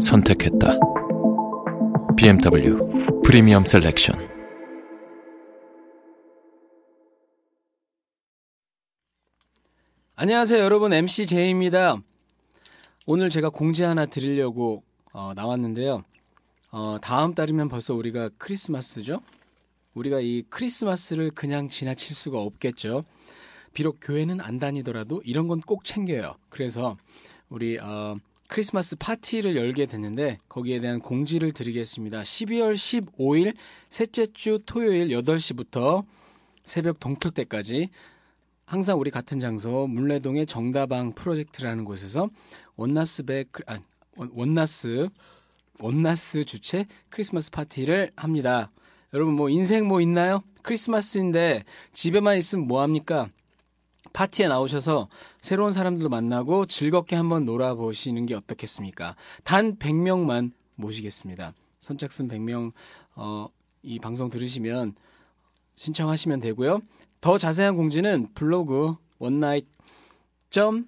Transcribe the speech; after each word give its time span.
선택했다. 0.00 0.78
BMW 2.16 2.78
프리미엄 3.24 3.64
셀렉션. 3.64 4.18
안녕하세요, 10.16 10.62
여러분. 10.62 10.92
MC 10.92 11.26
제이입니다. 11.26 11.96
오늘 13.06 13.30
제가 13.30 13.48
공지 13.48 13.82
하나 13.82 14.06
드리려고 14.06 14.82
어, 15.12 15.32
나왔는데요. 15.34 16.04
어, 16.70 16.98
다음 17.00 17.34
달이면 17.34 17.68
벌써 17.68 17.94
우리가 17.94 18.30
크리스마스죠? 18.38 19.20
우리가 19.94 20.20
이 20.20 20.44
크리스마스를 20.50 21.30
그냥 21.30 21.68
지나칠 21.68 22.14
수가 22.14 22.38
없겠죠. 22.40 23.04
비록 23.72 23.98
교회는 24.00 24.40
안 24.40 24.58
다니더라도 24.58 25.22
이런 25.24 25.48
건 25.48 25.60
꼭 25.60 25.84
챙겨요. 25.84 26.34
그래서 26.48 26.96
우리 27.48 27.78
어, 27.78 28.16
크리스마스 28.54 28.96
파티를 28.96 29.54
열게 29.56 29.86
됐는데 29.86 30.38
거기에 30.48 30.80
대한 30.80 30.98
공지를 30.98 31.52
드리겠습니다. 31.52 32.22
12월 32.22 32.74
15일 32.74 33.54
셋째 33.90 34.26
주 34.32 34.58
토요일 34.66 35.08
8시부터 35.08 36.04
새벽 36.64 36.98
동틀 36.98 37.30
때까지 37.30 37.90
항상 38.64 38.98
우리 38.98 39.12
같은 39.12 39.38
장소 39.38 39.86
문래동의 39.86 40.46
정다방 40.46 41.12
프로젝트라는 41.12 41.84
곳에서 41.84 42.28
원나스백 42.76 43.50
아, 43.68 43.78
원- 44.16 44.30
원나스 44.34 45.08
원나스 45.78 46.44
주최 46.44 46.86
크리스마스 47.08 47.52
파티를 47.52 48.10
합니다. 48.16 48.72
여러분 49.14 49.34
뭐 49.34 49.48
인생 49.48 49.86
뭐 49.86 50.00
있나요? 50.00 50.42
크리스마스인데 50.62 51.64
집에만 51.92 52.36
있으면 52.38 52.66
뭐 52.66 52.82
합니까? 52.82 53.28
파티에 54.12 54.48
나오셔서 54.48 55.08
새로운 55.40 55.72
사람들도 55.72 56.08
만나고 56.08 56.66
즐겁게 56.66 57.16
한번 57.16 57.44
놀아보시는 57.44 58.26
게 58.26 58.34
어떻겠습니까? 58.34 59.16
단 59.44 59.76
100명만 59.76 60.52
모시겠습니다. 60.74 61.54
선착순 61.80 62.28
100명 62.28 62.72
어, 63.14 63.48
이 63.82 63.98
방송 63.98 64.30
들으시면 64.30 64.94
신청하시면 65.76 66.40
되고요. 66.40 66.80
더 67.20 67.38
자세한 67.38 67.76
공지는 67.76 68.32
블로그 68.34 68.96
one 69.18 69.36
night 69.36 69.66
점 70.50 70.86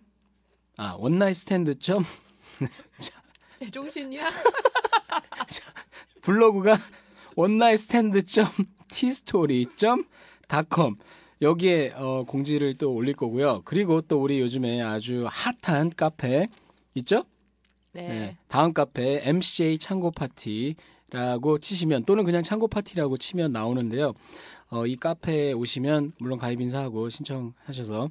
아, 0.79 0.97
one 0.99 1.12
night 1.12 1.35
stand 1.35 1.79
점 1.79 2.05
제정신이야? 3.59 4.31
블로그가 6.23 6.79
one 7.37 7.52
night 7.52 7.79
stand 7.79 8.25
점 8.25 8.47
티스토리 8.89 9.67
점 9.77 10.05
닷컴 10.49 10.97
여기에 11.43 11.95
어, 11.97 12.25
공지를 12.25 12.75
또 12.77 12.95
올릴 12.95 13.15
거고요. 13.15 13.63
그리고 13.65 14.01
또 14.01 14.23
우리 14.23 14.39
요즘에 14.41 14.81
아주 14.81 15.27
핫한 15.29 15.91
카페 15.97 16.47
있죠? 16.95 17.25
네. 17.93 18.09
네. 18.09 18.37
다음 18.49 18.73
카페 18.73 19.21
MCJ 19.29 19.79
창고 19.79 20.13
파티라고 20.13 21.59
치시면 21.61 22.05
또는 22.05 22.25
그냥 22.25 22.45
창고 22.45 22.69
파티라고 22.69 23.17
치면 23.17 23.53
나오는데요. 23.53 24.15
어, 24.71 24.87
이 24.87 24.95
카페에 24.95 25.53
오시면 25.53 26.13
물론 26.19 26.39
가입 26.39 26.61
인사하고 26.61 27.09
신청하셔서 27.09 28.09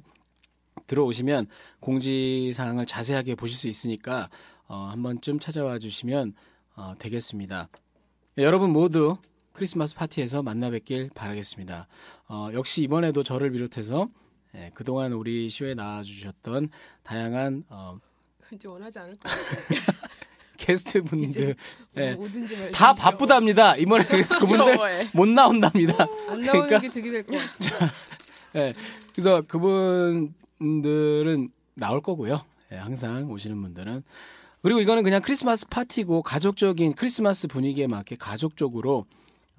들어오시면 0.86 1.46
공지 1.80 2.52
사항을 2.52 2.84
자세하게 2.84 3.34
보실 3.34 3.56
수 3.56 3.66
있으니까 3.66 4.28
어, 4.68 4.76
한 4.76 5.02
번쯤 5.02 5.40
찾아와 5.40 5.78
주시면 5.78 6.34
어, 6.76 6.94
되겠습니다. 6.98 7.68
여러분 8.38 8.70
모두 8.70 9.16
크리스마스 9.62 9.94
파티에서 9.94 10.42
만나 10.42 10.70
뵙길 10.70 11.08
바라겠습니다. 11.14 11.86
어, 12.28 12.48
역시 12.52 12.82
이번에도 12.82 13.22
저를 13.22 13.52
비롯해서 13.52 14.08
예, 14.56 14.72
그동안 14.74 15.12
우리 15.12 15.48
쇼에 15.48 15.74
나와주셨던 15.74 16.68
다양한 17.04 17.62
어, 17.68 17.96
이제 18.52 18.66
원하지 18.68 18.98
않을 18.98 19.16
거야. 19.18 19.32
게스트 20.56 21.00
분들 21.04 21.54
예, 21.96 22.14
말해주시죠. 22.16 22.72
다 22.72 22.92
바쁘답니다. 22.92 23.76
이번에 23.76 24.02
그분들. 24.40 25.10
못 25.14 25.28
나온답니다. 25.28 26.08
안 26.28 26.42
나오는 26.42 26.66
그러니까- 26.66 26.80
게 26.80 26.88
되게 26.88 27.10
될것 27.12 27.38
같아. 27.38 27.92
예, 28.56 28.72
그래서 29.12 29.42
그분들은 29.42 30.32
나올 31.76 32.00
거고요. 32.00 32.44
예, 32.72 32.76
항상 32.78 33.30
오시는 33.30 33.62
분들은 33.62 34.02
그리고 34.62 34.80
이거는 34.80 35.04
그냥 35.04 35.22
크리스마스 35.22 35.68
파티고 35.68 36.22
가족적인 36.24 36.94
크리스마스 36.94 37.46
분위기에 37.46 37.86
맞게 37.86 38.16
가족적으로 38.16 39.06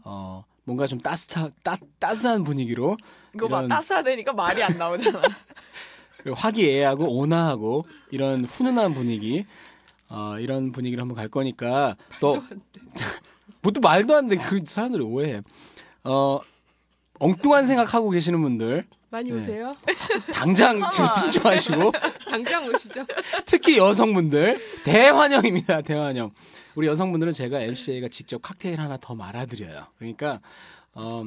어 0.03 0.43
뭔가 0.63 0.87
좀 0.87 0.99
따스타 0.99 1.49
따, 1.63 1.77
따스한 1.99 2.43
분위기로 2.43 2.97
이거 3.35 3.47
막 3.47 3.67
따스하다니까 3.67 4.33
말이 4.33 4.63
안 4.63 4.77
나오잖아. 4.77 5.21
화기애애하고 6.35 7.17
온화하고 7.17 7.85
이런 8.11 8.45
훈훈한 8.45 8.93
분위기 8.93 9.45
어, 10.07 10.37
이런 10.39 10.71
분위기로 10.71 11.01
한번 11.01 11.15
갈 11.17 11.27
거니까 11.27 11.97
또 12.21 12.41
뭐또 13.61 13.81
말도 13.81 14.15
안 14.15 14.27
돼. 14.27 14.37
그 14.37 14.61
사람들이 14.65 15.03
오해해. 15.03 15.41
어 16.03 16.39
엉뚱한 17.19 17.65
생각하고 17.67 18.09
계시는 18.09 18.41
분들 18.41 18.85
많이 19.13 19.29
네. 19.29 19.37
오세요. 19.37 19.75
당장 20.33 20.81
지금 20.89 21.07
피조하시고 21.23 21.91
당장 22.27 22.65
오시죠. 22.65 23.05
특히 23.45 23.77
여성분들 23.77 24.59
대환영입니다. 24.83 25.81
대환영. 25.83 26.31
우리 26.73 26.87
여성분들은 26.87 27.33
제가 27.33 27.61
MCA가 27.61 28.07
직접 28.09 28.41
칵테일 28.41 28.79
하나 28.79 28.97
더 28.97 29.13
말아드려요. 29.13 29.85
그러니까 29.99 30.41
어, 30.95 31.25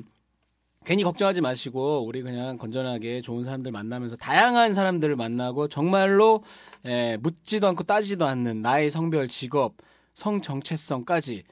괜히 0.85 1.05
걱정하지 1.05 1.41
마시고 1.41 2.05
우리 2.05 2.23
그냥 2.23 2.59
건전하게 2.59 3.21
좋은 3.21 3.45
사람들 3.45 3.71
만나면서 3.71 4.17
다양한 4.17 4.75
사람들을 4.75 5.15
만나고 5.15 5.69
정말로 5.69 6.43
에, 6.85 7.17
묻지도 7.19 7.69
않고 7.69 7.85
따지지도 7.85 8.27
않는 8.27 8.63
나의 8.63 8.91
성별, 8.91 9.29
직업, 9.29 9.75
성 10.13 10.43
정체성까지 10.43 11.45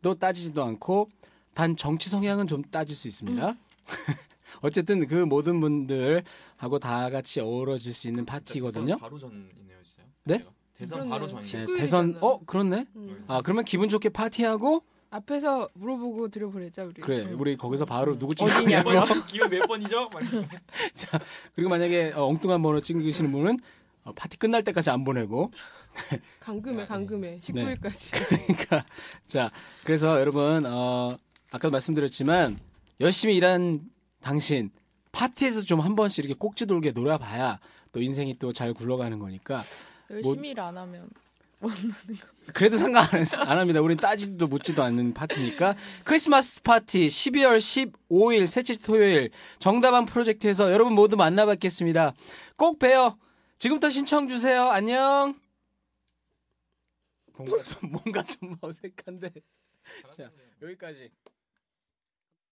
또 0.00 0.14
따지지도 0.14 0.62
않고 0.62 1.08
단 1.54 1.76
정치 1.76 2.08
성향은 2.08 2.46
좀 2.46 2.62
따질 2.62 2.94
수 2.94 3.08
있습니다. 3.08 3.54
어쨌든 4.60 5.06
그 5.06 5.14
모든 5.14 5.60
분들하고 5.60 6.78
다 6.80 7.10
같이 7.10 7.40
어우러질 7.40 7.92
수 7.94 8.08
있는 8.08 8.24
파티거든요. 8.24 8.86
대선 8.86 8.98
바로 8.98 9.18
전이네요, 9.18 9.82
진짜. 9.84 10.02
네? 10.24 10.38
제가. 10.38 10.50
대선 10.74 10.98
그러네. 10.98 11.10
바로 11.10 11.28
전이네요. 11.28 11.66
네. 11.66 11.76
대선 11.78 12.18
어 12.20 12.40
그렇네. 12.44 12.86
음. 12.96 13.24
아 13.28 13.40
그러면 13.42 13.64
기분 13.64 13.88
좋게 13.88 14.08
파티하고 14.08 14.82
앞에서 15.10 15.68
물어보고 15.74 16.28
들여보내자 16.28 16.84
우리. 16.84 17.00
그래 17.02 17.20
음. 17.22 17.38
우리 17.38 17.56
거기서 17.56 17.84
바로 17.84 18.18
누구 18.18 18.34
몇 18.34 18.48
찍느냐고 18.48 18.90
번? 18.90 19.26
기호 19.26 19.46
몇 19.46 19.66
번이죠? 19.66 20.08
막 20.08 20.22
이러면서. 20.22 20.48
그리고 21.54 21.68
만약에 21.70 22.12
어, 22.16 22.24
엉뚱한 22.24 22.62
번호 22.62 22.80
찍으시는 22.80 23.30
분은 23.30 23.58
어, 24.04 24.12
파티 24.14 24.36
끝날 24.38 24.64
때까지 24.64 24.90
안 24.90 25.04
보내고 25.04 25.52
강금해 26.40 26.86
강금해. 26.86 27.40
19일까지. 27.40 28.16
그러니까 28.46 28.84
자 29.28 29.50
그래서 29.84 30.18
여러분 30.18 30.64
어 30.66 31.14
아까도 31.52 31.70
말씀드렸지만 31.70 32.56
열심히 33.00 33.36
일한 33.36 33.80
당신 34.22 34.70
파티에서 35.12 35.62
좀 35.62 35.80
한 35.80 35.94
번씩 35.96 36.24
이렇게 36.24 36.38
꼭지 36.38 36.66
돌게 36.66 36.92
놀아봐야 36.92 37.58
또 37.92 38.00
인생이 38.00 38.38
또 38.38 38.52
잘 38.52 38.72
굴러가는 38.72 39.18
거니까 39.18 39.60
열심히 40.10 40.50
일 40.50 40.60
안 40.60 40.76
하면 40.78 41.08
그래도 42.54 42.76
상관 42.76 43.04
안, 43.12 43.20
했- 43.20 43.38
안 43.38 43.56
합니다. 43.58 43.80
우린 43.80 43.96
따지도 43.96 44.48
묻지도 44.48 44.82
않는 44.82 45.14
파티니까. 45.14 45.76
크리스마스 46.02 46.60
파티 46.62 47.06
12월 47.06 47.58
15일 47.58 48.48
셋째 48.48 48.74
주 48.74 48.82
토요일 48.82 49.30
정다방 49.60 50.06
프로젝트에서 50.06 50.72
여러분 50.72 50.92
모두 50.94 51.16
만나뵙겠습니다. 51.16 52.14
꼭 52.56 52.80
봬요. 52.80 53.16
지금부터 53.58 53.90
신청 53.90 54.26
주세요. 54.26 54.64
안녕. 54.70 55.38
뭔가 57.36 57.62
좀, 57.62 57.90
뭔가 57.92 58.22
좀 58.24 58.56
어색한데. 58.60 59.30
자, 60.16 60.30
여기까지. 60.62 61.10